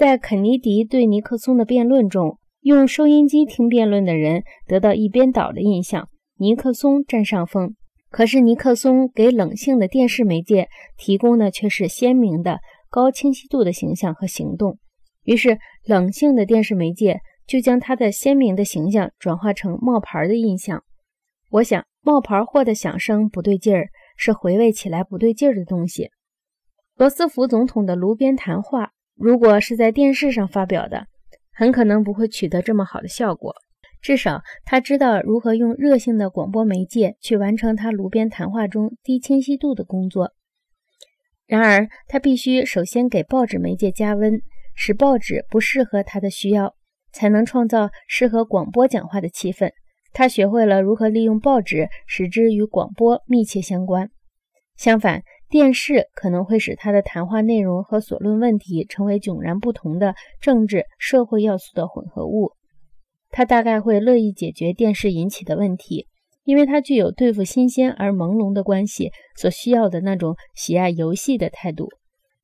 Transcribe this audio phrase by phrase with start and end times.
[0.00, 6.08] 在肯尼迪对尼克松的辩论中，用收音机听辩论的人得到一边倒的印象，
[6.38, 7.76] 尼克松占上风。
[8.08, 14.78] 可是尼克松给冷性的电视媒介提供的却是鲜明的、高清晰度的形象和行动。
[15.24, 20.82] 于是，冷性的电视媒介就将他的鲜明的形象转化成冒牌的印象。
[21.50, 26.08] 我想，冒牌货的响声不对劲儿，是回味起来不对劲儿的东西。
[26.96, 28.92] 罗斯福总统的炉边谈话。
[29.20, 31.06] 如果是在电视上发表的，
[31.52, 33.54] 很可能不会取得这么好的效果。
[34.00, 40.32] 至少他知道如何用热性的广播媒介去完成他炉边谈话中低清晰度的工作。
[41.46, 44.40] 然而，他必须首先给报纸媒介加温，
[44.74, 46.74] 使报纸不适合他的需要，
[47.12, 49.70] 才能创造适合广播讲话的气氛。
[50.14, 54.10] 他学会了如何利用报纸，使之与广播密切相关。
[54.76, 62.52] 相反，电视可能会使他的谈话内容和所论问题成为迥然不同的政治社会要素的混合物。
[63.30, 66.06] 他大概会乐意解决电视引起的问题，
[66.44, 71.88] 因为他具有对付新鲜而朦胧的关系所需要的那种喜爱游戏的态度。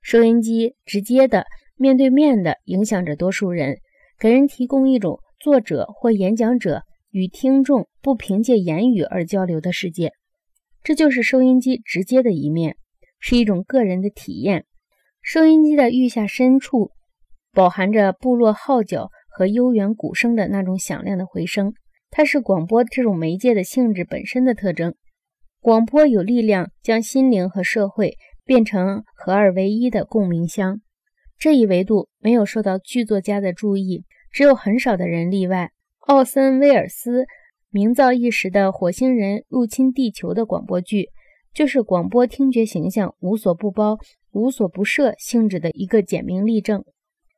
[0.00, 1.44] 收音机直接的、
[1.76, 3.76] 面对面的影响着多数人，
[4.18, 10.12] 给人提供一种作者或演讲者与听众不凭借言语而交流的世界。
[10.82, 12.76] 这就是收音机直接的一面。
[13.26, 14.66] 是一种个人的体验。
[15.22, 16.90] 收音机的玉下深处，
[17.54, 21.72] 饱含着部落号角和悠远鼓声的那种响亮的回声。
[22.10, 24.94] 它是广播这种媒介的性质本身的特征。
[25.62, 30.82] 广播有力量将心灵和社会变成合二为一的共鸣箱。
[31.38, 35.70] 这一维度没有受到剧作家的注意，只有很少的人例外。
[36.00, 37.24] 奥森威尔斯
[37.70, 41.08] 名噪一时的火星人入侵地球的广播剧。
[41.54, 43.96] 就是广播听觉形象无所不包、
[44.32, 46.84] 无所不涉性质的一个简明例证。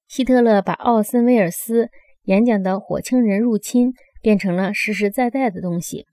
[0.09, 1.91] 希特勒把奥森威尔斯
[2.25, 6.07] 演讲的火星人入侵变成了实实在在的东西。